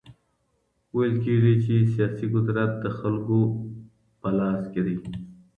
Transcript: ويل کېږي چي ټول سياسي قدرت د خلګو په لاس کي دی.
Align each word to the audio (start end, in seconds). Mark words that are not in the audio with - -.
ويل 0.95 1.15
کېږي 1.25 1.53
چي 1.63 1.73
ټول 1.79 1.85
سياسي 1.93 2.25
قدرت 2.33 2.71
د 2.83 2.85
خلګو 2.97 3.41
په 4.19 4.29
لاس 4.37 4.61
کي 4.73 4.81
دی. 4.85 4.95